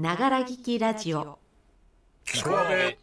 [0.00, 1.38] ながら聞きラジオ。
[2.24, 2.96] 聞こえ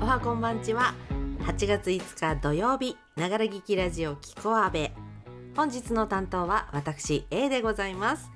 [0.00, 0.94] おはこんばんちは。
[1.40, 4.94] 8月5日土曜日ながら聞きラジオキコアベ
[5.54, 8.30] 本日の担当は私 A でございます。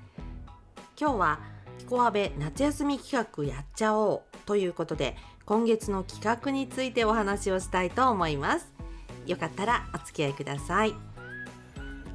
[0.99, 1.39] 今日は
[1.79, 5.15] キコアベ夏休み企画やっちゃおうということで
[5.51, 8.71] 今月の企画についてお話をしたいと思います。
[9.27, 10.93] よかったらお付き合いください。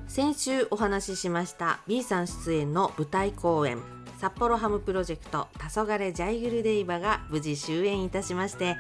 [0.09, 3.83] 先週お話ししました B さん出演の舞台公演
[4.16, 8.78] 札幌ハムプロジェクト「黄昏ジャイグルデイバ」が無事終演いたしまして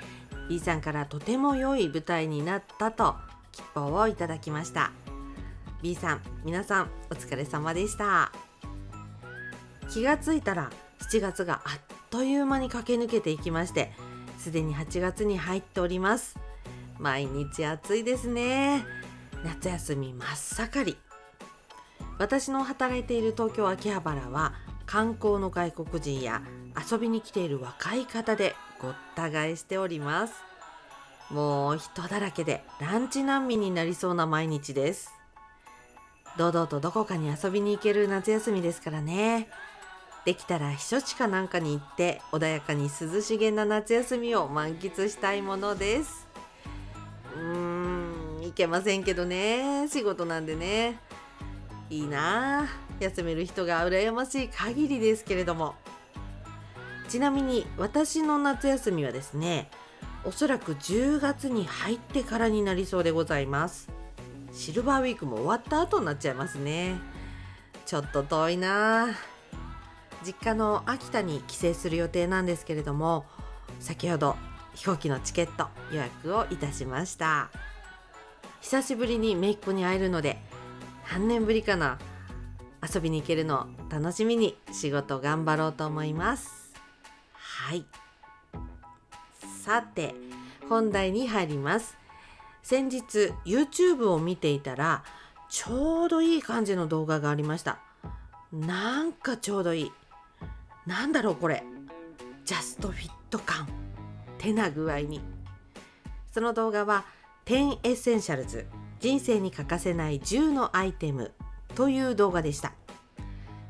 [0.48, 3.14] B さんからとても良い舞台になったと
[3.52, 4.90] 吉報をいただきました。
[5.82, 8.32] B さん皆さんお疲れ様でした。
[9.90, 10.70] 気がついたら
[11.12, 13.92] 7月があっという間に駆け抜けていきまして
[14.38, 16.36] すでに8月に入っております。
[16.98, 18.84] 毎日暑いですね。
[19.44, 20.96] 夏休み真っ盛り。
[22.18, 24.54] 私の働いている東京秋葉原は
[24.86, 26.42] 観光の外国人や
[26.90, 30.34] 遊びに来ている若い方でごった返しております。
[31.30, 35.12] もう人だらけでランチ難民になりそうな毎日です。
[36.38, 39.48] 堂々とどこかに遊びに行ける夏休みですからね。
[40.26, 46.26] できたら避暑地かなんかに行って穏やかに涼しげな夏休みを満喫したいものです。
[47.36, 49.86] うーん行けませんけどね。
[49.88, 50.98] 仕事なんでね。
[51.90, 52.64] いいな。
[52.64, 52.66] あ
[52.98, 55.76] 休める人が羨ましい限りですけれども。
[57.08, 59.70] ちなみに私の夏休みはですね
[60.24, 63.88] おそらく10月に入ってからになりそうでございます。
[64.52, 66.96] シルバーウィークも終わった後になっちゃいますね。
[67.84, 69.10] ちょっと遠いな。
[69.10, 69.35] あ
[70.26, 73.26] 実家の秋田に帰省する予定なんですけれども
[73.78, 74.34] 先ほど
[74.74, 77.48] 飛行機のチケット予約をいたしました。
[78.60, 80.38] 久しぶりに姪っ子に会えるので
[81.12, 81.98] 何年ぶりかな
[82.82, 86.72] 遊びに行けるのを楽しみに仕事頑張ろうと思います。
[87.32, 87.86] はい。
[89.62, 90.14] さて
[90.68, 91.96] 本題に入ります。
[92.64, 95.04] 先日 YouTube を見ていたら
[95.48, 97.78] ちょうどいい感じの動画がありました。
[98.52, 99.92] なんかちょうどいい。
[100.86, 101.62] なんだろうこれ。
[102.44, 103.68] ジャストフィット感。
[104.38, 105.20] てな具合に。
[106.32, 107.04] その動画は
[107.46, 108.66] 10 Essentials。
[109.00, 111.32] 人生に欠かせない10のアイテム。
[111.74, 112.72] という動画でした。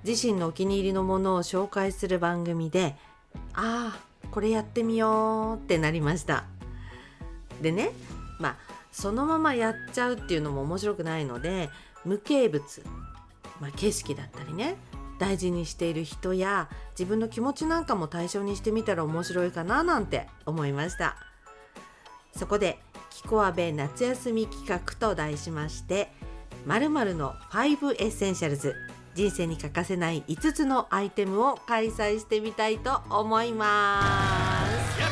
[0.06, 2.94] 自身のお気に入りのものを紹介する番組で
[3.54, 3.98] ああ
[4.31, 6.44] これやってみようってなりました。
[7.60, 7.91] でね
[8.38, 8.56] まあ
[8.93, 11.71] そのままやっちゃうっていうのも面白くないので
[12.04, 12.62] 無形物、
[13.60, 14.77] まあ、景色だったりね。
[15.19, 16.69] 大事にしている人や
[16.99, 21.16] 自分の気持ちなんかも対象にしてみたら面白いかななんて思いました。
[22.34, 22.78] そこで
[23.10, 26.12] 「キコアベ夏休み企画」と題しまして
[26.66, 28.75] 〇〇の5 Essentials
[29.15, 34.03] 人生に欠かせない5つのアイテムを開催してみたいと思いま
[34.66, 35.00] す。
[35.00, 35.10] やっ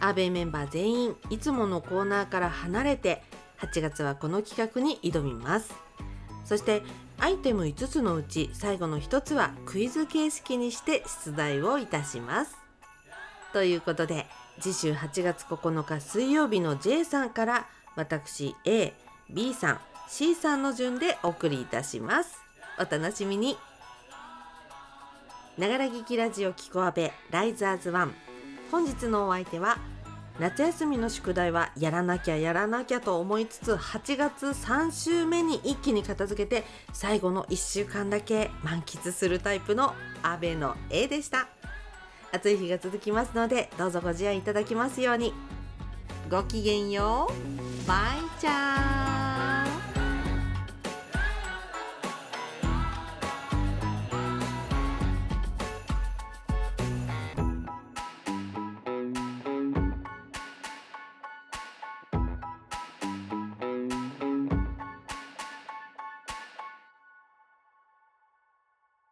[0.00, 0.08] た！
[0.08, 3.22] アーベイメンバー全員いつものコーナーから離れて
[3.60, 5.74] 8月はこの企画に挑みます
[6.44, 6.82] そして
[7.18, 12.56] アイテム5つのうち最後の1つはクイズ形式にして出題をいたします。
[13.52, 14.26] ということで
[14.60, 18.92] 次週8月9日水曜日の J さんから私 A、
[19.28, 22.38] B さん、C さんの順でお送りいたします。
[22.78, 23.56] お楽しみに。
[25.58, 28.14] ながら聞きラジオキコアベライザーズワン。
[28.70, 29.78] 本日のお相手は
[30.40, 36.64] 夏休みの宿題はやらなきゃやらなきゃと思いつつ8月3週目に一気に片付けて
[36.94, 41.46] 最後の1週間だけ満喫するタイプの阿部の絵でした。
[42.32, 45.34] 暑い日が続きますのでどうぞご自愛いただきますように。
[46.30, 47.86] ごきげんよう。
[47.86, 49.09] バイチャー。